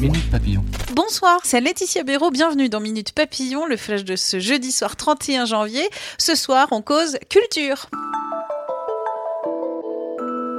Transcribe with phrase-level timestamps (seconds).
[0.00, 0.62] Minute Papillon.
[0.94, 5.46] Bonsoir, c'est Laetitia Béraud, bienvenue dans Minute Papillon, le flash de ce jeudi soir 31
[5.46, 5.88] janvier.
[6.18, 7.88] Ce soir, on cause culture.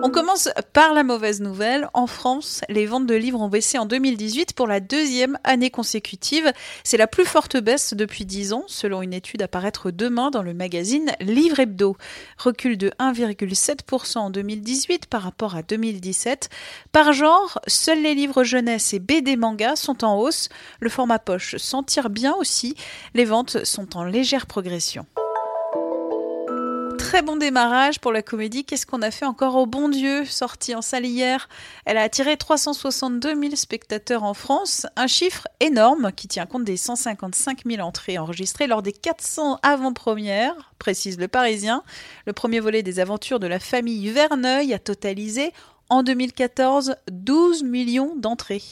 [0.04, 1.90] On commence par la mauvaise nouvelle.
[1.94, 6.54] En France, les ventes de livres ont baissé en 2018 pour la deuxième année consécutive.
[6.84, 10.44] C'est la plus forte baisse depuis 10 ans, selon une étude à paraître demain dans
[10.44, 11.98] le magazine Livre Hebdo.
[12.38, 16.50] Recul de 1,7% en 2018 par rapport à 2017.
[16.92, 20.50] Par genre, seuls les livres jeunesse et BD manga sont en hausse.
[20.80, 22.76] Le format poche s'en tire bien aussi.
[23.16, 25.06] Les ventes sont en légère progression
[27.08, 28.66] très bon démarrage pour la comédie.
[28.66, 31.48] Qu'est-ce qu'on a fait encore au bon Dieu Sortie en salle hier,
[31.86, 36.76] elle a attiré 362 000 spectateurs en France, un chiffre énorme qui tient compte des
[36.76, 41.82] 155 000 entrées enregistrées lors des 400 avant-premières, précise le Parisien.
[42.26, 45.54] Le premier volet des aventures de la famille Verneuil a totalisé
[45.88, 48.64] en 2014 12 millions d'entrées.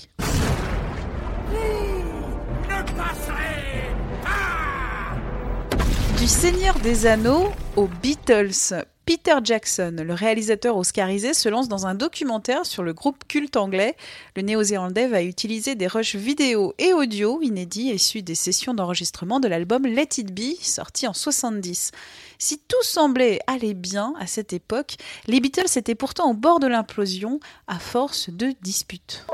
[6.17, 11.93] Du Seigneur des Anneaux aux Beatles, Peter Jackson, le réalisateur oscarisé, se lance dans un
[11.93, 13.95] documentaire sur le groupe culte anglais.
[14.37, 19.49] Le néo-zélandais va utiliser des rushs vidéo et audio inédits issus des sessions d'enregistrement de
[19.49, 21.91] l'album Let It Be, sorti en 70.
[22.39, 24.95] Si tout semblait aller bien à cette époque,
[25.27, 29.25] les Beatles étaient pourtant au bord de l'implosion à force de disputes.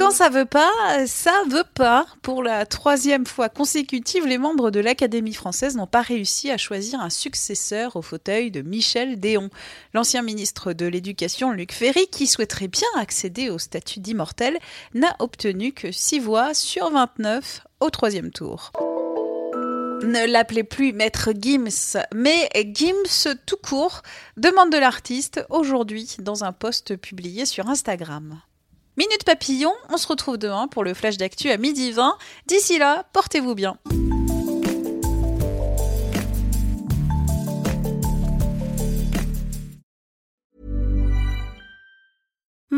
[0.00, 0.72] Quand ça veut pas,
[1.06, 2.06] ça veut pas.
[2.22, 7.02] Pour la troisième fois consécutive, les membres de l'Académie française n'ont pas réussi à choisir
[7.02, 9.50] un successeur au fauteuil de Michel Déon.
[9.92, 14.56] L'ancien ministre de l'Éducation, Luc Ferry, qui souhaiterait bien accéder au statut d'immortel,
[14.94, 18.72] n'a obtenu que 6 voix sur 29 au troisième tour.
[20.02, 24.00] Ne l'appelez plus Maître Gims, mais Gims tout court,
[24.38, 28.40] demande de l'artiste aujourd'hui dans un post publié sur Instagram.
[29.00, 32.18] Minute Papillon, on se retrouve demain pour le flash d'actu à midi 20.
[32.46, 33.78] D'ici là, portez-vous bien.